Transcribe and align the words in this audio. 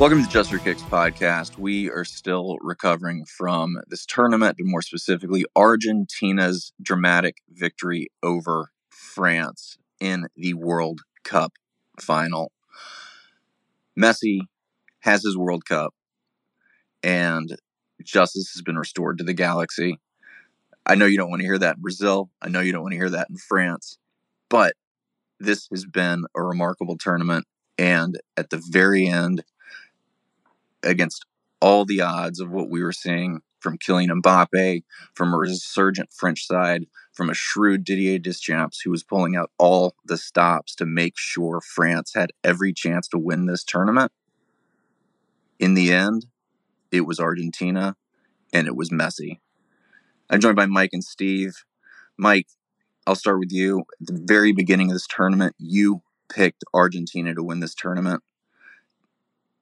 Welcome 0.00 0.20
to 0.20 0.24
the 0.24 0.32
Just 0.32 0.50
for 0.50 0.56
Kicks 0.56 0.80
podcast. 0.80 1.58
We 1.58 1.90
are 1.90 2.06
still 2.06 2.56
recovering 2.62 3.26
from 3.26 3.76
this 3.88 4.06
tournament, 4.06 4.56
and 4.58 4.66
more 4.66 4.80
specifically, 4.80 5.44
Argentina's 5.54 6.72
dramatic 6.80 7.42
victory 7.50 8.08
over 8.22 8.70
France 8.88 9.76
in 10.00 10.28
the 10.36 10.54
World 10.54 11.02
Cup 11.22 11.52
final. 12.00 12.50
Messi 13.94 14.38
has 15.00 15.22
his 15.22 15.36
World 15.36 15.66
Cup, 15.66 15.92
and 17.02 17.54
justice 18.02 18.54
has 18.54 18.62
been 18.62 18.78
restored 18.78 19.18
to 19.18 19.24
the 19.24 19.34
galaxy. 19.34 19.98
I 20.86 20.94
know 20.94 21.04
you 21.04 21.18
don't 21.18 21.28
want 21.28 21.40
to 21.40 21.46
hear 21.46 21.58
that 21.58 21.76
in 21.76 21.82
Brazil. 21.82 22.30
I 22.40 22.48
know 22.48 22.60
you 22.60 22.72
don't 22.72 22.80
want 22.80 22.92
to 22.92 22.98
hear 22.98 23.10
that 23.10 23.28
in 23.28 23.36
France, 23.36 23.98
but 24.48 24.72
this 25.38 25.68
has 25.70 25.84
been 25.84 26.24
a 26.34 26.40
remarkable 26.42 26.96
tournament. 26.96 27.44
And 27.76 28.18
at 28.38 28.48
the 28.48 28.62
very 28.70 29.06
end, 29.06 29.44
against 30.82 31.24
all 31.60 31.84
the 31.84 32.00
odds 32.00 32.40
of 32.40 32.50
what 32.50 32.70
we 32.70 32.82
were 32.82 32.92
seeing 32.92 33.40
from 33.60 33.76
Kylian 33.78 34.22
Mbappe, 34.22 34.82
from 35.14 35.34
a 35.34 35.36
resurgent 35.36 36.10
French 36.12 36.46
side, 36.46 36.86
from 37.12 37.28
a 37.28 37.34
shrewd 37.34 37.84
Didier 37.84 38.18
Deschamps 38.18 38.80
who 38.80 38.90
was 38.90 39.04
pulling 39.04 39.36
out 39.36 39.50
all 39.58 39.94
the 40.06 40.16
stops 40.16 40.74
to 40.76 40.86
make 40.86 41.14
sure 41.16 41.60
France 41.60 42.12
had 42.14 42.32
every 42.42 42.72
chance 42.72 43.06
to 43.08 43.18
win 43.18 43.46
this 43.46 43.64
tournament. 43.64 44.12
In 45.58 45.74
the 45.74 45.92
end, 45.92 46.26
it 46.90 47.02
was 47.02 47.20
Argentina 47.20 47.96
and 48.52 48.66
it 48.66 48.74
was 48.74 48.90
Messi. 48.90 49.40
I'm 50.30 50.40
joined 50.40 50.56
by 50.56 50.66
Mike 50.66 50.90
and 50.92 51.04
Steve. 51.04 51.64
Mike, 52.16 52.48
I'll 53.06 53.14
start 53.14 53.38
with 53.38 53.52
you. 53.52 53.84
At 54.00 54.06
the 54.06 54.22
very 54.24 54.52
beginning 54.52 54.90
of 54.90 54.94
this 54.94 55.06
tournament, 55.06 55.54
you 55.58 56.02
picked 56.30 56.64
Argentina 56.72 57.34
to 57.34 57.42
win 57.42 57.60
this 57.60 57.74
tournament 57.74 58.22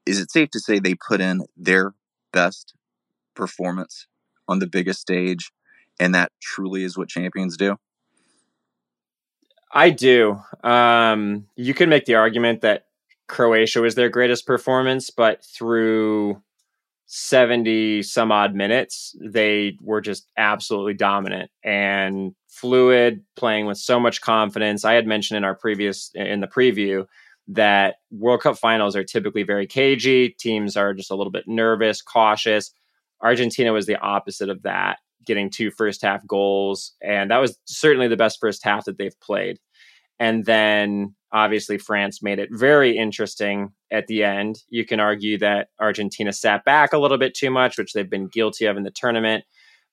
is 0.08 0.18
it 0.18 0.30
safe 0.30 0.50
to 0.50 0.60
say 0.60 0.78
they 0.78 0.94
put 0.94 1.20
in 1.20 1.44
their 1.56 1.94
best 2.32 2.74
performance 3.34 4.06
on 4.48 4.58
the 4.58 4.66
biggest 4.66 5.00
stage 5.00 5.52
and 6.00 6.14
that 6.14 6.32
truly 6.40 6.82
is 6.82 6.96
what 6.96 7.08
champions 7.08 7.56
do? 7.56 7.76
I 9.70 9.90
do. 9.90 10.40
Um, 10.64 11.46
you 11.56 11.74
can 11.74 11.90
make 11.90 12.06
the 12.06 12.14
argument 12.14 12.62
that 12.62 12.86
croatia 13.26 13.82
was 13.82 13.94
their 13.94 14.08
greatest 14.08 14.46
performance 14.46 15.10
but 15.10 15.44
through 15.44 16.42
70 17.04 18.02
some 18.02 18.32
odd 18.32 18.54
minutes 18.54 19.14
they 19.20 19.76
were 19.82 20.00
just 20.00 20.26
absolutely 20.38 20.94
dominant 20.94 21.50
and 21.62 22.34
fluid 22.48 23.22
playing 23.36 23.66
with 23.66 23.76
so 23.76 24.00
much 24.00 24.22
confidence. 24.22 24.84
I 24.84 24.94
had 24.94 25.06
mentioned 25.06 25.36
in 25.36 25.44
our 25.44 25.54
previous 25.54 26.10
in 26.14 26.40
the 26.40 26.46
preview 26.46 27.06
that 27.48 27.96
World 28.10 28.42
Cup 28.42 28.58
finals 28.58 28.94
are 28.94 29.04
typically 29.04 29.42
very 29.42 29.66
cagey. 29.66 30.30
Teams 30.38 30.76
are 30.76 30.94
just 30.94 31.10
a 31.10 31.14
little 31.14 31.30
bit 31.30 31.48
nervous, 31.48 32.02
cautious. 32.02 32.70
Argentina 33.22 33.72
was 33.72 33.86
the 33.86 33.98
opposite 33.98 34.50
of 34.50 34.62
that, 34.62 34.98
getting 35.24 35.50
two 35.50 35.70
first 35.70 36.02
half 36.02 36.26
goals. 36.26 36.92
And 37.02 37.30
that 37.30 37.38
was 37.38 37.58
certainly 37.64 38.06
the 38.06 38.16
best 38.16 38.38
first 38.40 38.62
half 38.62 38.84
that 38.84 38.98
they've 38.98 39.18
played. 39.20 39.58
And 40.20 40.44
then 40.44 41.14
obviously 41.32 41.78
France 41.78 42.22
made 42.22 42.38
it 42.38 42.50
very 42.52 42.96
interesting 42.96 43.72
at 43.90 44.06
the 44.08 44.24
end. 44.24 44.58
You 44.68 44.84
can 44.84 45.00
argue 45.00 45.38
that 45.38 45.68
Argentina 45.80 46.32
sat 46.32 46.64
back 46.64 46.92
a 46.92 46.98
little 46.98 47.18
bit 47.18 47.34
too 47.34 47.50
much, 47.50 47.78
which 47.78 47.92
they've 47.92 48.08
been 48.08 48.28
guilty 48.28 48.66
of 48.66 48.76
in 48.76 48.82
the 48.82 48.90
tournament. 48.90 49.44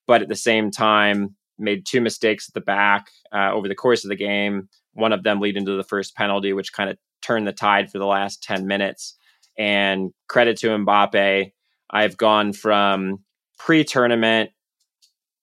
But 0.07 0.21
at 0.21 0.27
the 0.27 0.35
same 0.35 0.71
time, 0.71 1.35
made 1.57 1.85
two 1.85 2.01
mistakes 2.01 2.49
at 2.49 2.53
the 2.53 2.61
back 2.61 3.07
uh, 3.33 3.51
over 3.53 3.67
the 3.67 3.75
course 3.75 4.03
of 4.03 4.09
the 4.09 4.15
game. 4.15 4.67
One 4.94 5.13
of 5.13 5.23
them 5.23 5.39
leading 5.39 5.65
to 5.65 5.77
the 5.77 5.83
first 5.83 6.15
penalty, 6.15 6.53
which 6.53 6.73
kind 6.73 6.89
of 6.89 6.97
turned 7.25 7.47
the 7.47 7.53
tide 7.53 7.91
for 7.91 7.97
the 7.97 8.06
last 8.06 8.44
10 8.44 8.68
minutes. 8.68 9.16
And 9.58 10.12
credit 10.28 10.58
to 10.59 10.68
Mbappe, 10.68 11.52
I've 11.90 12.18
gone 12.18 12.53
from 12.53 13.19
pre 13.58 13.84
tournament, 13.84 14.52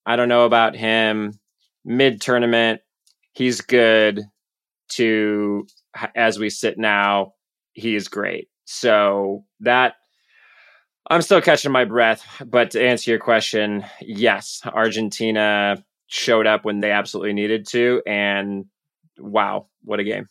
I 0.05 0.17
don't 0.17 0.29
know 0.29 0.45
about 0.45 0.77
him, 0.77 1.39
mid 1.85 2.21
tournament, 2.21 2.81
he's 3.33 3.61
good, 3.61 4.23
to 4.91 5.67
as 6.15 6.39
we 6.39 6.51
sit 6.51 6.79
now, 6.79 7.35
he 7.73 7.95
is 7.95 8.09
great. 8.09 8.49
So 8.65 9.45
that 9.61 9.95
I'm 11.11 11.23
still 11.23 11.41
catching 11.41 11.73
my 11.73 11.85
breath, 11.85 12.25
but 12.47 12.71
to 12.73 12.83
answer 12.83 13.11
your 13.11 13.21
question, 13.21 13.85
yes, 14.01 14.61
Argentina 14.65 15.83
showed 16.07 16.47
up 16.47 16.65
when 16.65 16.81
they 16.81 16.91
absolutely 16.91 17.33
needed 17.33 17.67
to 17.69 18.03
and 18.07 18.67
wow, 19.19 19.67
what 19.83 20.01
a 20.01 20.05
game. 20.05 20.27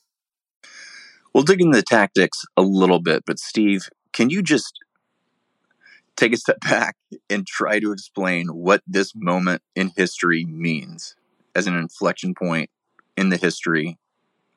We'll 1.34 1.44
dig 1.44 1.62
into 1.62 1.78
the 1.78 1.84
tactics 1.84 2.44
a 2.58 2.62
little 2.62 3.00
bit, 3.00 3.24
but 3.26 3.40
Steve, 3.40 3.88
can 4.12 4.30
you 4.30 4.42
just 4.42 4.80
take 6.16 6.34
a 6.34 6.38
step 6.38 6.60
back 6.62 6.96
and 7.30 7.48
try 7.48 7.80
to 7.80 7.92
explain 7.92 8.48
what 8.48 8.82
this 8.86 9.14
moment 9.16 9.62
in 9.76 9.92
history 9.96 10.46
means 10.46 11.16
as 11.56 11.68
an 11.68 11.76
inflection 11.76 12.34
point 12.34 12.70
in 13.18 13.30
the 13.30 13.38
history 13.38 13.98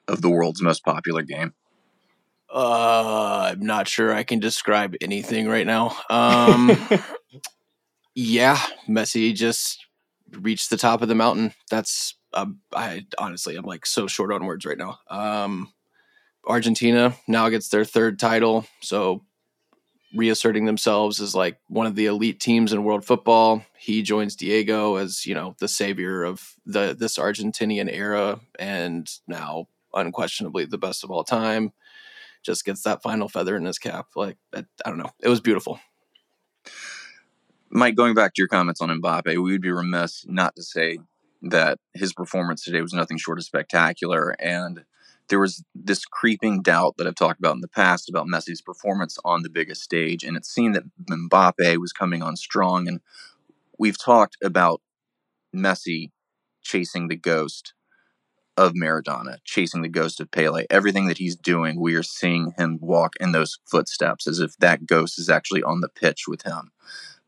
of 0.08 0.22
the 0.22 0.30
world's 0.30 0.62
most 0.62 0.84
popular 0.84 1.22
game? 1.22 1.54
Uh, 2.52 3.50
I'm 3.52 3.66
not 3.66 3.88
sure 3.88 4.12
I 4.14 4.22
can 4.22 4.38
describe 4.38 4.94
anything 5.00 5.48
right 5.48 5.66
now. 5.66 5.96
Um, 6.10 6.70
yeah, 8.14 8.60
Messi 8.88 9.34
just 9.34 9.84
reached 10.30 10.70
the 10.70 10.76
top 10.76 11.02
of 11.02 11.08
the 11.08 11.16
mountain. 11.16 11.52
That's 11.68 12.16
uh, 12.32 12.46
I 12.72 13.06
honestly, 13.18 13.56
I'm 13.56 13.64
like 13.64 13.86
so 13.86 14.06
short 14.06 14.32
on 14.32 14.46
words 14.46 14.64
right 14.64 14.78
now. 14.78 14.98
Um, 15.08 15.72
Argentina 16.46 17.14
now 17.26 17.48
gets 17.48 17.68
their 17.68 17.84
third 17.84 18.18
title, 18.18 18.66
so 18.80 19.24
reasserting 20.14 20.64
themselves 20.64 21.20
as 21.20 21.34
like 21.34 21.58
one 21.68 21.86
of 21.86 21.96
the 21.96 22.06
elite 22.06 22.40
teams 22.40 22.72
in 22.72 22.84
world 22.84 23.04
football. 23.04 23.64
He 23.76 24.02
joins 24.02 24.36
Diego 24.36 24.96
as 24.96 25.26
you 25.26 25.34
know 25.34 25.56
the 25.58 25.68
savior 25.68 26.22
of 26.22 26.54
the 26.64 26.94
this 26.98 27.18
Argentinian 27.18 27.92
era, 27.92 28.40
and 28.58 29.08
now 29.26 29.66
unquestionably 29.94 30.64
the 30.64 30.78
best 30.78 31.04
of 31.04 31.10
all 31.10 31.24
time. 31.24 31.72
Just 32.42 32.64
gets 32.64 32.82
that 32.82 33.02
final 33.02 33.28
feather 33.28 33.56
in 33.56 33.64
his 33.64 33.78
cap. 33.78 34.08
Like 34.14 34.36
I, 34.54 34.64
I 34.84 34.88
don't 34.88 34.98
know, 34.98 35.12
it 35.20 35.28
was 35.28 35.40
beautiful. 35.40 35.80
Mike, 37.70 37.96
going 37.96 38.14
back 38.14 38.34
to 38.34 38.40
your 38.40 38.48
comments 38.48 38.80
on 38.80 38.88
Mbappe, 38.88 39.26
we 39.26 39.38
would 39.38 39.60
be 39.60 39.70
remiss 39.70 40.24
not 40.28 40.54
to 40.54 40.62
say 40.62 40.98
that 41.42 41.78
his 41.92 42.12
performance 42.12 42.62
today 42.62 42.80
was 42.80 42.92
nothing 42.92 43.18
short 43.18 43.38
of 43.38 43.44
spectacular. 43.44 44.30
And 44.38 44.84
there 45.28 45.40
was 45.40 45.64
this 45.74 46.04
creeping 46.04 46.62
doubt 46.62 46.96
that 46.96 47.06
I've 47.06 47.14
talked 47.14 47.38
about 47.38 47.54
in 47.54 47.60
the 47.60 47.68
past 47.68 48.08
about 48.08 48.26
Messi's 48.26 48.60
performance 48.60 49.18
on 49.24 49.42
the 49.42 49.50
biggest 49.50 49.82
stage. 49.82 50.22
And 50.22 50.36
it 50.36 50.44
seemed 50.44 50.74
that 50.74 50.84
Mbappe 51.08 51.78
was 51.78 51.92
coming 51.92 52.22
on 52.22 52.36
strong. 52.36 52.86
And 52.86 53.00
we've 53.78 53.98
talked 53.98 54.36
about 54.42 54.82
Messi 55.54 56.10
chasing 56.62 57.08
the 57.08 57.16
ghost 57.16 57.72
of 58.56 58.72
Maradona, 58.72 59.38
chasing 59.44 59.82
the 59.82 59.88
ghost 59.88 60.20
of 60.20 60.30
Pele. 60.30 60.66
Everything 60.70 61.06
that 61.06 61.18
he's 61.18 61.36
doing, 61.36 61.80
we 61.80 61.94
are 61.94 62.02
seeing 62.02 62.54
him 62.56 62.78
walk 62.80 63.14
in 63.18 63.32
those 63.32 63.58
footsteps 63.66 64.26
as 64.26 64.38
if 64.38 64.56
that 64.58 64.86
ghost 64.86 65.18
is 65.18 65.28
actually 65.28 65.62
on 65.62 65.80
the 65.80 65.88
pitch 65.88 66.28
with 66.28 66.42
him. 66.42 66.70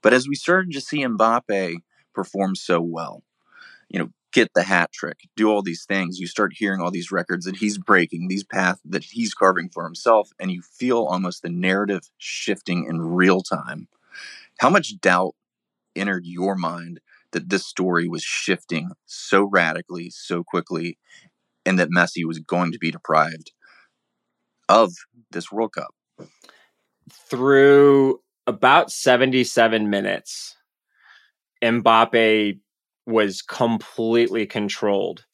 But 0.03 0.13
as 0.13 0.29
we 0.29 0.37
started 0.37 0.73
to 0.73 0.81
see 0.81 0.99
Mbappe 0.99 1.79
perform 2.15 2.55
so 2.55 2.81
well, 2.81 3.25
you 3.89 3.99
know, 3.99 4.11
get 4.37 4.53
the 4.55 4.63
hat 4.63 4.93
trick, 4.93 5.21
do 5.35 5.51
all 5.51 5.63
these 5.63 5.87
things, 5.87 6.19
you 6.21 6.27
start 6.27 6.53
hearing 6.55 6.79
all 6.79 6.91
these 6.91 7.11
records 7.11 7.47
that 7.47 7.57
he's 7.57 7.79
breaking, 7.79 8.29
these 8.29 8.45
paths 8.45 8.83
that 8.85 9.03
he's 9.03 9.33
carving 9.33 9.71
for 9.71 9.83
himself, 9.83 10.29
and 10.39 10.51
you 10.51 10.61
feel 10.61 11.05
almost 11.05 11.41
the 11.43 11.49
narrative 11.49 12.11
shifting 12.19 12.85
in 12.85 13.01
real 13.01 13.41
time. 13.41 13.89
How 14.59 14.69
much 14.69 15.01
doubt 15.01 15.35
entered 15.97 16.27
your 16.27 16.55
mind 16.55 17.01
that 17.33 17.49
this 17.49 17.67
story 17.67 18.09
was 18.09 18.23
shifting 18.23 18.91
so 19.07 19.43
radically, 19.43 20.11
so 20.11 20.45
quickly, 20.45 20.99
and 21.65 21.79
that 21.79 21.89
Messi 21.91 22.27
was 22.27 22.39
going 22.39 22.73
to 22.73 22.79
be 22.79 22.91
deprived 22.91 23.53
of 24.69 24.93
this 25.31 25.51
World 25.51 25.73
Cup? 25.73 25.95
Through 27.11 28.21
about 28.47 28.91
77 28.91 29.89
minutes, 29.89 30.57
Mbappe 31.65 32.59
was 33.07 33.43
completely 33.43 34.47
controlled 34.47 35.25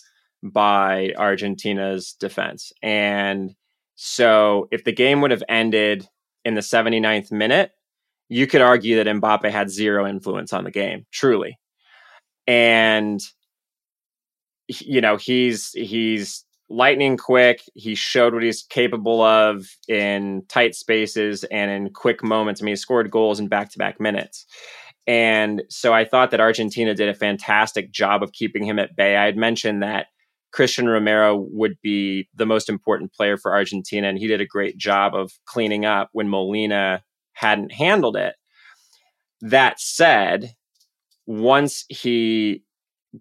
by 0.42 1.12
Argentina's 1.16 2.12
defense. 2.12 2.72
And 2.82 3.54
so 3.94 4.68
if 4.70 4.84
the 4.84 4.92
game 4.92 5.20
would 5.20 5.30
have 5.30 5.44
ended 5.48 6.08
in 6.44 6.54
the 6.54 6.60
79th 6.60 7.30
minute, 7.30 7.72
you 8.28 8.46
could 8.46 8.60
argue 8.60 8.96
that 8.96 9.06
Mbappe 9.06 9.50
had 9.50 9.70
zero 9.70 10.06
influence 10.06 10.52
on 10.52 10.64
the 10.64 10.70
game, 10.70 11.06
truly. 11.12 11.58
And 12.46 13.20
you 14.68 15.00
know, 15.00 15.16
he's 15.16 15.70
he's 15.72 16.44
lightning 16.68 17.16
quick. 17.16 17.62
He 17.74 17.94
showed 17.94 18.32
what 18.34 18.42
he's 18.42 18.62
capable 18.62 19.20
of 19.20 19.66
in 19.88 20.42
tight 20.48 20.74
spaces 20.74 21.44
and 21.44 21.70
in 21.70 21.92
quick 21.92 22.24
moments. 22.24 22.62
I 22.62 22.64
mean, 22.64 22.72
he 22.72 22.76
scored 22.76 23.10
goals 23.10 23.38
in 23.38 23.48
back-to-back 23.48 24.00
minutes. 24.00 24.46
And 25.06 25.62
so 25.68 25.92
I 25.92 26.04
thought 26.04 26.30
that 26.30 26.40
Argentina 26.40 26.94
did 26.94 27.08
a 27.08 27.14
fantastic 27.14 27.90
job 27.90 28.22
of 28.22 28.32
keeping 28.32 28.64
him 28.64 28.78
at 28.78 28.94
bay. 28.94 29.16
I 29.16 29.24
had 29.24 29.36
mentioned 29.36 29.82
that 29.82 30.06
Cristian 30.54 30.86
Romero 30.86 31.46
would 31.50 31.76
be 31.82 32.28
the 32.34 32.46
most 32.46 32.68
important 32.68 33.12
player 33.12 33.36
for 33.36 33.52
Argentina, 33.52 34.08
and 34.08 34.18
he 34.18 34.26
did 34.26 34.40
a 34.40 34.46
great 34.46 34.76
job 34.76 35.14
of 35.14 35.32
cleaning 35.46 35.84
up 35.84 36.10
when 36.12 36.28
Molina 36.28 37.02
hadn't 37.32 37.72
handled 37.72 38.16
it. 38.16 38.34
That 39.40 39.80
said, 39.80 40.54
once 41.26 41.84
he 41.88 42.62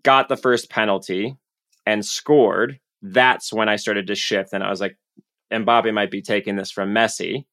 got 0.04 0.30
the 0.30 0.38
first 0.38 0.70
penalty 0.70 1.38
and 1.86 2.06
scored, 2.06 2.80
that's 3.02 3.52
when 3.52 3.70
I 3.70 3.78
started 3.78 4.08
to 4.08 4.16
shift. 4.16 4.54
And 4.54 4.64
I 4.64 4.70
was 4.70 4.82
like, 4.82 4.98
Mbappe 5.52 5.94
might 5.94 6.12
be 6.12 6.22
taking 6.22 6.56
this 6.58 6.70
from 6.72 6.94
Messi. 6.94 7.46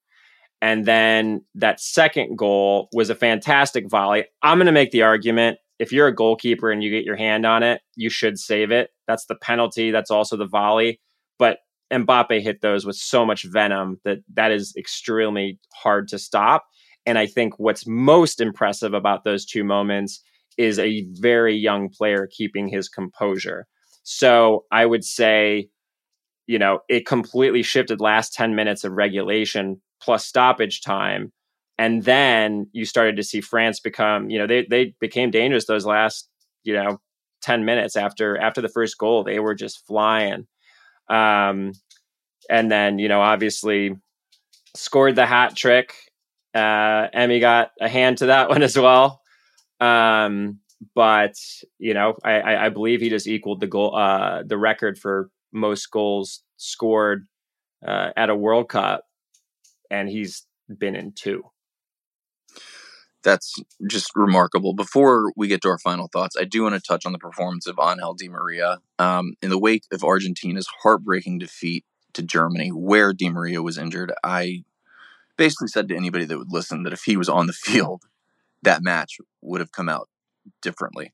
And 0.60 0.86
then 0.86 1.44
that 1.54 1.80
second 1.80 2.36
goal 2.36 2.88
was 2.92 3.10
a 3.10 3.14
fantastic 3.14 3.88
volley. 3.88 4.24
I'm 4.42 4.58
going 4.58 4.66
to 4.66 4.72
make 4.72 4.90
the 4.90 5.02
argument 5.02 5.58
if 5.78 5.92
you're 5.92 6.08
a 6.08 6.14
goalkeeper 6.14 6.70
and 6.70 6.82
you 6.82 6.90
get 6.90 7.04
your 7.04 7.16
hand 7.16 7.46
on 7.46 7.62
it, 7.62 7.80
you 7.94 8.10
should 8.10 8.38
save 8.38 8.70
it. 8.70 8.90
That's 9.06 9.26
the 9.26 9.36
penalty. 9.36 9.90
That's 9.90 10.10
also 10.10 10.36
the 10.36 10.46
volley. 10.46 11.00
But 11.38 11.58
Mbappe 11.92 12.42
hit 12.42 12.60
those 12.60 12.84
with 12.84 12.96
so 12.96 13.24
much 13.24 13.44
venom 13.44 14.00
that 14.04 14.18
that 14.34 14.50
is 14.50 14.74
extremely 14.76 15.58
hard 15.74 16.08
to 16.08 16.18
stop. 16.18 16.64
And 17.06 17.18
I 17.18 17.26
think 17.26 17.58
what's 17.58 17.86
most 17.86 18.40
impressive 18.40 18.92
about 18.92 19.24
those 19.24 19.46
two 19.46 19.64
moments 19.64 20.20
is 20.58 20.78
a 20.78 21.06
very 21.12 21.54
young 21.54 21.88
player 21.88 22.28
keeping 22.30 22.68
his 22.68 22.88
composure. 22.88 23.66
So 24.02 24.64
I 24.72 24.84
would 24.84 25.04
say, 25.04 25.68
you 26.46 26.58
know, 26.58 26.80
it 26.88 27.06
completely 27.06 27.62
shifted 27.62 28.00
last 28.00 28.34
10 28.34 28.54
minutes 28.54 28.82
of 28.82 28.92
regulation 28.92 29.80
plus 30.00 30.24
stoppage 30.26 30.82
time. 30.82 31.32
And 31.78 32.04
then 32.04 32.68
you 32.72 32.84
started 32.84 33.16
to 33.16 33.22
see 33.22 33.40
France 33.40 33.80
become, 33.80 34.30
you 34.30 34.38
know, 34.38 34.46
they 34.46 34.66
they 34.68 34.94
became 35.00 35.30
dangerous 35.30 35.66
those 35.66 35.86
last, 35.86 36.28
you 36.64 36.74
know, 36.74 36.98
10 37.42 37.64
minutes 37.64 37.96
after 37.96 38.36
after 38.36 38.60
the 38.60 38.68
first 38.68 38.98
goal. 38.98 39.22
They 39.22 39.38
were 39.38 39.54
just 39.54 39.86
flying. 39.86 40.46
Um 41.08 41.72
and 42.50 42.70
then, 42.70 42.98
you 42.98 43.08
know, 43.08 43.20
obviously 43.20 43.96
scored 44.74 45.14
the 45.16 45.26
hat 45.26 45.56
trick. 45.56 45.94
Uh 46.54 47.08
Emi 47.14 47.40
got 47.40 47.70
a 47.80 47.88
hand 47.88 48.18
to 48.18 48.26
that 48.26 48.48
one 48.50 48.62
as 48.62 48.76
well. 48.76 49.20
Um 49.80 50.60
but 50.94 51.34
you 51.78 51.94
know, 51.94 52.16
I, 52.24 52.66
I 52.66 52.68
believe 52.68 53.00
he 53.00 53.10
just 53.10 53.26
equaled 53.26 53.60
the 53.60 53.66
goal, 53.66 53.96
uh, 53.96 54.42
the 54.44 54.58
record 54.58 54.98
for 54.98 55.30
most 55.52 55.86
goals 55.90 56.42
scored 56.56 57.26
uh, 57.86 58.10
at 58.16 58.30
a 58.30 58.36
World 58.36 58.68
Cup 58.68 59.04
and 59.90 60.08
he's 60.08 60.46
been 60.68 60.94
in 60.94 61.12
two. 61.12 61.44
That's 63.22 63.54
just 63.88 64.12
remarkable. 64.14 64.74
Before 64.74 65.32
we 65.36 65.48
get 65.48 65.60
to 65.62 65.68
our 65.68 65.78
final 65.78 66.08
thoughts, 66.08 66.36
I 66.38 66.44
do 66.44 66.62
want 66.62 66.76
to 66.76 66.80
touch 66.80 67.04
on 67.04 67.12
the 67.12 67.18
performance 67.18 67.66
of 67.66 67.78
Angel 67.82 68.14
Di 68.14 68.28
Maria 68.28 68.78
um, 68.98 69.34
in 69.42 69.50
the 69.50 69.58
wake 69.58 69.84
of 69.92 70.04
Argentina's 70.04 70.68
heartbreaking 70.82 71.38
defeat 71.38 71.84
to 72.12 72.22
Germany, 72.22 72.70
where 72.70 73.12
Di 73.12 73.28
Maria 73.28 73.60
was 73.60 73.76
injured. 73.76 74.12
I 74.22 74.64
basically 75.36 75.68
said 75.68 75.88
to 75.88 75.96
anybody 75.96 76.26
that 76.26 76.38
would 76.38 76.52
listen 76.52 76.84
that 76.84 76.92
if 76.92 77.02
he 77.02 77.16
was 77.16 77.28
on 77.28 77.46
the 77.46 77.52
field, 77.64 78.04
that 78.62 78.82
match 78.82 79.18
would 79.40 79.60
have 79.60 79.72
come 79.72 79.88
out 79.88 80.08
differently. 80.62 81.12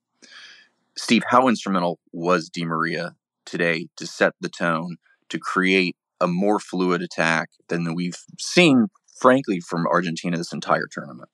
Steve, 0.97 1.23
how 1.29 1.49
instrumental 1.49 1.99
was 2.13 2.49
Di 2.49 2.65
Maria 2.65 3.17
today 3.45 3.89
to 3.97 4.07
set 4.07 4.35
the 4.41 4.49
tone, 4.49 4.97
to 5.29 5.39
create 5.39 5.97
a 6.25 6.27
more 6.27 6.59
fluid 6.59 7.03
attack 7.03 7.51
than 7.69 7.95
we've 7.95 8.17
seen, 8.39 8.89
frankly, 9.21 9.61
from 9.61 9.87
Argentina 9.87 10.39
this 10.39 10.55
entire 10.55 10.87
tournament. 10.91 11.29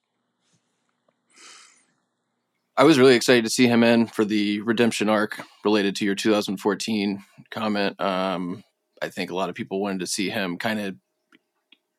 I 2.76 2.82
was 2.82 2.98
really 2.98 3.14
excited 3.14 3.44
to 3.44 3.50
see 3.50 3.68
him 3.68 3.84
in 3.84 4.08
for 4.08 4.24
the 4.24 4.60
redemption 4.62 5.08
arc 5.08 5.40
related 5.64 5.94
to 5.96 6.04
your 6.04 6.14
2014 6.14 7.22
comment. 7.50 8.00
Um, 8.00 8.64
I 9.00 9.08
think 9.10 9.30
a 9.30 9.36
lot 9.36 9.48
of 9.48 9.54
people 9.54 9.80
wanted 9.80 10.00
to 10.00 10.06
see 10.06 10.28
him 10.28 10.58
kind 10.58 10.80
of 10.80 10.96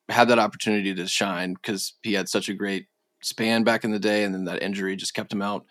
have 0.10 0.28
that 0.28 0.40
opportunity 0.40 0.94
to 0.94 1.08
shine 1.08 1.54
because 1.54 1.94
he 2.04 2.14
had 2.14 2.28
such 2.28 2.50
a 2.50 2.54
great 2.54 2.88
span 3.24 3.64
back 3.64 3.84
in 3.84 3.92
the 3.92 4.00
day, 4.00 4.24
and 4.24 4.34
then 4.34 4.46
that 4.46 4.64
injury 4.64 4.96
just 4.98 5.14
kept 5.14 5.32
him 5.32 5.42
out. 5.42 5.66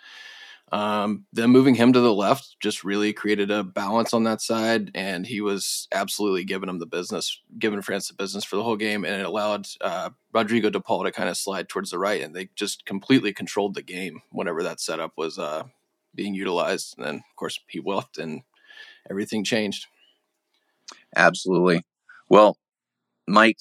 Um, 0.73 1.27
then 1.33 1.51
moving 1.51 1.75
him 1.75 1.93
to 1.93 2.01
the 2.01 2.15
left 2.15 2.57
just 2.61 2.85
really 2.85 3.13
created 3.13 3.51
a 3.51 3.65
balance 3.65 4.15
on 4.15 4.23
that 4.25 4.41
side, 4.41 4.93
and 4.95 5.27
he 5.27 5.41
was 5.41 5.89
absolutely 5.93 6.45
giving 6.45 6.69
him 6.69 6.79
the 6.79 6.87
business, 6.87 7.41
giving 7.59 7.83
France 7.83 8.07
the 8.07 8.15
business 8.15 8.45
for 8.45 8.55
the 8.55 8.63
whole 8.63 8.77
game, 8.77 9.05
and 9.05 9.21
it 9.21 9.27
allowed 9.27 9.67
uh, 9.81 10.11
Rodrigo 10.33 10.71
De 10.71 10.79
Paul 10.79 11.03
to 11.05 11.11
kind 11.11 11.29
of 11.29 11.37
slide 11.37 11.69
towards 11.69 11.91
the 11.91 11.99
right, 11.99 12.23
and 12.23 12.37
they 12.37 12.51
just 12.55 12.87
completely 12.87 13.33
controlled 13.33 13.75
the 13.75 13.83
game 13.83 14.23
whenever 14.31 14.63
that 14.63 14.81
setup 14.81 15.13
was 15.17 15.41
uh, 15.41 15.65
being 16.15 16.35
utilized. 16.35 16.95
And 16.97 17.07
then, 17.07 17.15
of 17.17 17.37
course, 17.37 17.59
he 17.69 17.81
left, 17.85 18.19
and 18.19 18.43
everything 19.11 19.43
changed. 19.43 19.87
Absolutely. 21.17 21.85
Well, 22.29 22.57
Mike, 23.27 23.59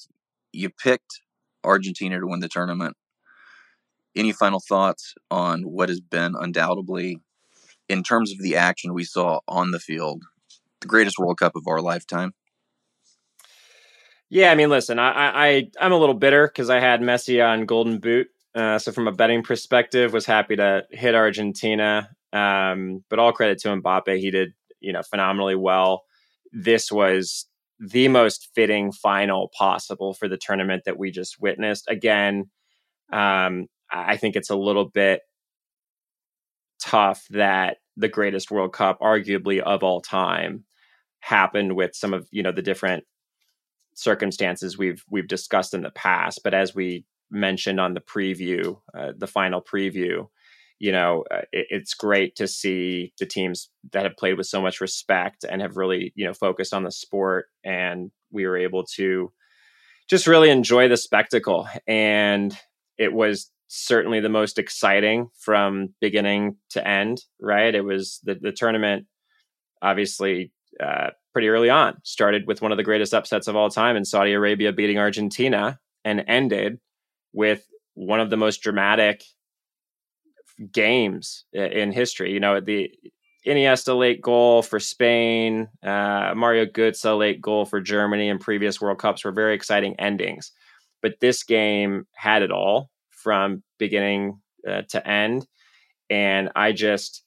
you 0.52 0.70
picked 0.70 1.22
Argentina 1.64 2.20
to 2.20 2.26
win 2.26 2.40
the 2.40 2.48
tournament 2.48 2.96
any 4.16 4.32
final 4.32 4.60
thoughts 4.60 5.14
on 5.30 5.62
what 5.62 5.88
has 5.88 6.00
been 6.00 6.34
undoubtedly, 6.38 7.18
in 7.88 8.02
terms 8.02 8.32
of 8.32 8.38
the 8.38 8.56
action 8.56 8.94
we 8.94 9.04
saw 9.04 9.40
on 9.48 9.72
the 9.72 9.80
field, 9.80 10.22
the 10.80 10.86
greatest 10.86 11.18
World 11.18 11.38
Cup 11.38 11.56
of 11.56 11.66
our 11.66 11.80
lifetime? 11.80 12.32
Yeah, 14.28 14.52
I 14.52 14.54
mean, 14.54 14.70
listen, 14.70 15.00
I, 15.00 15.48
I 15.48 15.70
I'm 15.80 15.92
a 15.92 15.98
little 15.98 16.14
bitter 16.14 16.46
because 16.46 16.70
I 16.70 16.78
had 16.78 17.00
Messi 17.00 17.44
on 17.44 17.66
Golden 17.66 17.98
Boot, 17.98 18.28
uh, 18.54 18.78
so 18.78 18.92
from 18.92 19.08
a 19.08 19.12
betting 19.12 19.42
perspective, 19.42 20.12
was 20.12 20.24
happy 20.24 20.54
to 20.56 20.86
hit 20.90 21.16
Argentina. 21.16 22.08
Um, 22.32 23.04
but 23.10 23.18
all 23.18 23.32
credit 23.32 23.58
to 23.60 23.68
Mbappe, 23.68 24.18
he 24.20 24.30
did 24.30 24.52
you 24.78 24.92
know 24.92 25.02
phenomenally 25.02 25.56
well. 25.56 26.04
This 26.52 26.92
was 26.92 27.46
the 27.80 28.06
most 28.06 28.50
fitting 28.54 28.92
final 28.92 29.50
possible 29.56 30.14
for 30.14 30.28
the 30.28 30.36
tournament 30.36 30.84
that 30.84 30.98
we 30.98 31.10
just 31.10 31.40
witnessed. 31.40 31.86
Again, 31.88 32.50
um, 33.12 33.66
I 33.90 34.16
think 34.16 34.36
it's 34.36 34.50
a 34.50 34.56
little 34.56 34.86
bit 34.86 35.22
tough 36.80 37.26
that 37.30 37.78
the 37.96 38.08
greatest 38.08 38.50
World 38.50 38.72
Cup, 38.72 39.00
arguably 39.00 39.60
of 39.60 39.82
all 39.82 40.00
time, 40.00 40.64
happened 41.20 41.76
with 41.76 41.94
some 41.94 42.14
of 42.14 42.26
you 42.30 42.42
know 42.42 42.52
the 42.52 42.62
different 42.62 43.04
circumstances 43.94 44.78
we've 44.78 45.04
we've 45.10 45.28
discussed 45.28 45.74
in 45.74 45.82
the 45.82 45.90
past. 45.90 46.40
But 46.42 46.54
as 46.54 46.74
we 46.74 47.04
mentioned 47.30 47.80
on 47.80 47.94
the 47.94 48.00
preview, 48.00 48.80
uh, 48.94 49.12
the 49.16 49.26
final 49.26 49.62
preview, 49.62 50.28
you 50.78 50.92
know, 50.92 51.24
uh, 51.30 51.42
it, 51.52 51.66
it's 51.70 51.94
great 51.94 52.36
to 52.36 52.48
see 52.48 53.12
the 53.18 53.26
teams 53.26 53.70
that 53.92 54.04
have 54.04 54.16
played 54.16 54.36
with 54.36 54.46
so 54.46 54.62
much 54.62 54.80
respect 54.80 55.44
and 55.48 55.60
have 55.62 55.76
really 55.76 56.12
you 56.16 56.26
know 56.26 56.34
focused 56.34 56.74
on 56.74 56.84
the 56.84 56.92
sport, 56.92 57.46
and 57.64 58.10
we 58.30 58.46
were 58.46 58.56
able 58.56 58.84
to 58.84 59.32
just 60.08 60.26
really 60.26 60.50
enjoy 60.50 60.88
the 60.88 60.96
spectacle. 60.96 61.68
And 61.86 62.56
it 62.98 63.12
was 63.12 63.50
certainly 63.72 64.18
the 64.18 64.28
most 64.28 64.58
exciting 64.58 65.28
from 65.38 65.94
beginning 66.00 66.56
to 66.70 66.86
end, 66.86 67.22
right? 67.40 67.72
It 67.72 67.84
was 67.84 68.18
the, 68.24 68.34
the 68.34 68.50
tournament, 68.50 69.06
obviously, 69.80 70.50
uh, 70.80 71.10
pretty 71.32 71.48
early 71.48 71.70
on, 71.70 71.96
started 72.02 72.48
with 72.48 72.60
one 72.62 72.72
of 72.72 72.78
the 72.78 72.84
greatest 72.84 73.14
upsets 73.14 73.46
of 73.46 73.54
all 73.54 73.70
time 73.70 73.94
in 73.94 74.04
Saudi 74.04 74.32
Arabia 74.32 74.72
beating 74.72 74.98
Argentina 74.98 75.78
and 76.04 76.24
ended 76.26 76.80
with 77.32 77.64
one 77.94 78.18
of 78.18 78.28
the 78.28 78.36
most 78.36 78.60
dramatic 78.60 79.22
games 80.72 81.44
in 81.52 81.92
history. 81.92 82.32
You 82.32 82.40
know, 82.40 82.60
the 82.60 82.90
Iniesta 83.46 83.96
late 83.96 84.20
goal 84.20 84.62
for 84.62 84.80
Spain, 84.80 85.68
uh, 85.84 86.32
Mario 86.34 86.66
Götze 86.66 87.16
late 87.16 87.40
goal 87.40 87.66
for 87.66 87.80
Germany 87.80 88.30
in 88.30 88.40
previous 88.40 88.80
World 88.80 88.98
Cups 88.98 89.24
were 89.24 89.30
very 89.30 89.54
exciting 89.54 89.94
endings. 90.00 90.50
But 91.02 91.20
this 91.20 91.44
game 91.44 92.08
had 92.14 92.42
it 92.42 92.50
all 92.50 92.90
from 93.22 93.62
beginning 93.78 94.40
uh, 94.68 94.82
to 94.88 95.06
end. 95.06 95.46
And 96.08 96.50
I 96.56 96.72
just, 96.72 97.22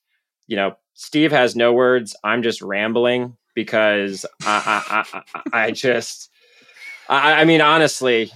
you 0.47 0.55
know, 0.55 0.75
Steve 0.93 1.31
has 1.31 1.55
no 1.55 1.73
words. 1.73 2.15
I'm 2.23 2.43
just 2.43 2.61
rambling 2.61 3.37
because 3.55 4.25
I, 4.43 5.05
I, 5.13 5.21
I, 5.53 5.63
I 5.65 5.71
just, 5.71 6.29
I, 7.09 7.41
I, 7.41 7.45
mean, 7.45 7.61
honestly, 7.61 8.31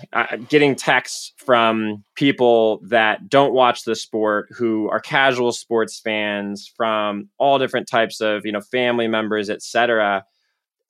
getting 0.49 0.75
texts 0.75 1.33
from 1.37 2.03
people 2.15 2.79
that 2.83 3.29
don't 3.29 3.53
watch 3.53 3.83
the 3.83 3.95
sport, 3.95 4.47
who 4.51 4.89
are 4.89 4.99
casual 4.99 5.51
sports 5.51 5.99
fans, 5.99 6.71
from 6.75 7.29
all 7.37 7.59
different 7.59 7.87
types 7.87 8.19
of, 8.21 8.45
you 8.45 8.51
know, 8.51 8.61
family 8.61 9.07
members, 9.07 9.49
etc. 9.49 10.25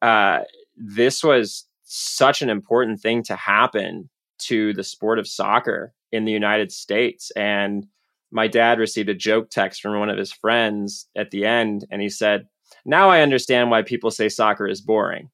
Uh, 0.01 0.39
this 0.75 1.23
was 1.23 1.65
such 1.83 2.41
an 2.41 2.49
important 2.49 2.99
thing 2.99 3.23
to 3.23 3.35
happen 3.35 4.09
to 4.39 4.73
the 4.73 4.83
sport 4.83 5.19
of 5.19 5.27
soccer 5.27 5.93
in 6.11 6.25
the 6.25 6.31
United 6.31 6.71
States. 6.71 7.31
And 7.31 7.85
my 8.31 8.47
dad 8.47 8.79
received 8.79 9.09
a 9.09 9.13
joke 9.13 9.49
text 9.49 9.81
from 9.81 9.99
one 9.99 10.09
of 10.09 10.17
his 10.17 10.31
friends 10.31 11.07
at 11.15 11.31
the 11.31 11.45
end, 11.45 11.85
and 11.91 12.01
he 12.01 12.09
said, 12.09 12.47
Now 12.85 13.09
I 13.09 13.21
understand 13.21 13.71
why 13.71 13.81
people 13.81 14.11
say 14.11 14.29
soccer 14.29 14.67
is 14.67 14.81
boring. 14.81 15.29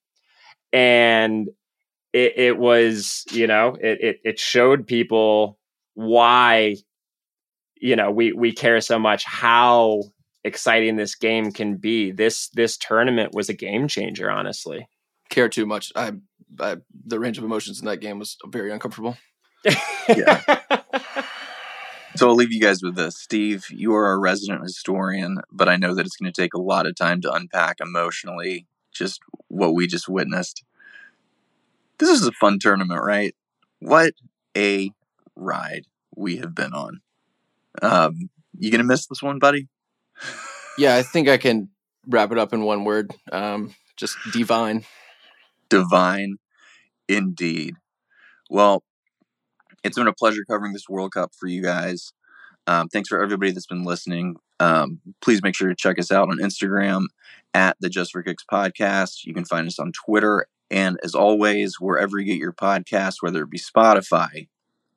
And 0.72 1.50
it, 2.14 2.34
it 2.38 2.58
was, 2.58 3.26
you 3.32 3.48
know, 3.48 3.76
it, 3.82 4.02
it, 4.02 4.20
it 4.24 4.40
showed 4.40 4.88
people 4.88 5.58
why, 5.96 6.78
you 7.76 7.96
know, 7.96 8.12
we, 8.12 8.32
we 8.32 8.52
care 8.52 8.82
so 8.82 9.00
much, 9.00 9.26
how 9.26 10.04
exciting 10.44 10.96
this 10.96 11.16
game 11.16 11.52
can 11.52 11.78
be. 11.78 12.12
This 12.12 12.50
this 12.50 12.78
tournament 12.78 13.34
was 13.34 13.50
a 13.50 13.54
game 13.54 13.88
changer, 13.88 14.30
honestly. 14.30 14.88
Care 15.30 15.50
too 15.50 15.66
much. 15.66 15.92
I, 15.96 16.14
I 16.60 16.78
the 17.06 17.20
range 17.20 17.38
of 17.38 17.44
emotions 17.44 17.80
in 17.80 17.86
that 17.86 17.98
game 17.98 18.20
was 18.20 18.38
very 18.46 18.72
uncomfortable. 18.72 19.18
Yeah. 20.08 20.42
So 22.16 22.30
I'll 22.30 22.36
leave 22.36 22.52
you 22.52 22.62
guys 22.62 22.84
with 22.84 22.96
this. 22.96 23.18
Steve, 23.18 23.66
you 23.72 23.96
are 23.96 24.12
a 24.12 24.20
resident 24.20 24.62
historian, 24.62 25.40
but 25.52 25.68
I 25.68 25.78
know 25.78 25.96
that 25.96 26.06
it's 26.06 26.16
going 26.16 26.32
to 26.32 26.42
take 26.42 26.54
a 26.54 26.62
lot 26.62 26.86
of 26.86 26.96
time 26.96 27.22
to 27.22 27.34
unpack 27.34 27.78
emotionally 27.82 28.68
just 28.94 29.20
what 29.48 29.74
we 29.74 29.88
just 29.88 30.08
witnessed. 30.08 30.64
This 31.98 32.10
is 32.10 32.28
a 32.28 32.32
fun 32.32 32.60
tournament, 32.60 33.02
right? 33.04 33.36
What 33.80 34.14
a 34.56 34.92
ride 35.36 35.86
we 36.16 36.38
have 36.38 36.54
been 36.54 36.74
on. 36.74 37.02
Um, 37.82 38.30
you 38.58 38.72
gonna 38.72 38.84
miss 38.84 39.08
this 39.08 39.22
one, 39.22 39.40
buddy? 39.40 39.68
Yeah, 40.76 40.96
I 40.96 41.04
think 41.04 41.30
I 41.30 41.38
can 41.38 41.70
wrap 42.08 42.32
it 42.32 42.40
up 42.40 42.52
in 42.52 42.64
one 42.64 42.84
word. 42.84 43.14
Um, 43.32 43.76
just 43.96 44.18
divine. 44.32 44.86
Divine, 45.70 46.38
indeed. 47.08 47.76
Well, 48.50 48.84
it's 49.84 49.98
been 49.98 50.08
a 50.08 50.14
pleasure 50.14 50.46
covering 50.50 50.74
this 50.74 50.90
World 50.90 51.14
Cup 51.14 51.32
for 51.38 51.48
you 51.48 51.62
guys. 51.62 52.14
Um, 52.68 52.88
thanks 52.88 53.10
for 53.10 53.22
everybody 53.22 53.52
that's 53.52 53.66
been 53.66 53.84
listening. 53.84 54.36
Um, 54.60 55.02
please 55.22 55.44
make 55.44 55.56
sure 55.56 55.68
to 55.68 55.76
check 55.76 56.00
us 56.00 56.12
out 56.12 56.30
on 56.30 56.38
Instagram 56.38 57.06
at 57.54 57.76
the 57.80 57.90
Just 57.90 58.12
for 58.12 58.24
Kicks 58.24 58.46
podcast. 58.50 59.26
You 59.26 59.34
can 59.34 59.46
find 59.46 59.68
us 59.68 59.80
on 59.80 59.92
Twitter. 59.92 60.46
And 60.72 60.98
as 61.04 61.14
always, 61.14 61.76
wherever 61.80 62.18
you 62.18 62.26
get 62.26 62.38
your 62.38 62.54
podcasts, 62.54 63.18
whether 63.22 63.44
it 63.44 63.50
be 63.50 63.60
Spotify, 63.60 64.48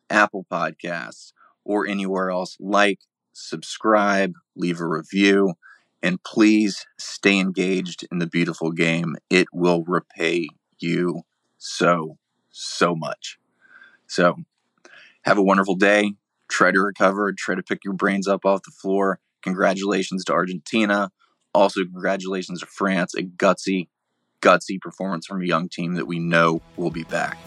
Apple 0.08 0.46
Podcasts, 0.50 1.32
or 1.64 1.86
anywhere 1.86 2.30
else, 2.30 2.56
like, 2.60 3.00
subscribe, 3.32 4.34
leave 4.54 4.80
a 4.80 4.86
review, 4.86 5.54
and 6.02 6.22
please 6.22 6.86
stay 6.98 7.38
engaged 7.38 8.06
in 8.12 8.20
the 8.20 8.26
beautiful 8.26 8.70
game. 8.70 9.16
It 9.28 9.48
will 9.52 9.82
repay 9.84 10.48
you 10.78 11.22
so, 11.58 12.18
so 12.50 12.94
much. 12.94 13.38
So, 14.06 14.36
have 15.22 15.38
a 15.38 15.42
wonderful 15.42 15.74
day. 15.74 16.14
Try 16.48 16.70
to 16.70 16.80
recover. 16.80 17.32
Try 17.32 17.56
to 17.56 17.62
pick 17.62 17.84
your 17.84 17.94
brains 17.94 18.28
up 18.28 18.44
off 18.44 18.62
the 18.62 18.70
floor. 18.70 19.18
Congratulations 19.42 20.24
to 20.24 20.32
Argentina. 20.32 21.10
Also, 21.52 21.80
congratulations 21.84 22.60
to 22.60 22.66
France. 22.66 23.14
A 23.14 23.22
gutsy, 23.22 23.88
gutsy 24.40 24.80
performance 24.80 25.26
from 25.26 25.42
a 25.42 25.46
young 25.46 25.68
team 25.68 25.94
that 25.94 26.06
we 26.06 26.18
know 26.18 26.62
will 26.76 26.90
be 26.90 27.04
back. 27.04 27.38